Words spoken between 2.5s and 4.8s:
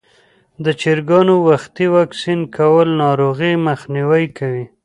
کول ناروغۍ مخنیوی کوي.